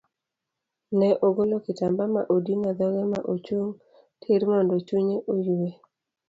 Ne 0.97 1.09
ogolo 1.27 1.55
kitamba 1.65 2.03
ma 2.13 2.21
odino 2.35 2.69
dhoge 2.77 3.03
ma 3.11 3.19
ochung 3.33 3.69
tir 4.21 4.41
mondo 4.49 4.75
chunye 4.87 5.17
oyue. 5.33 5.69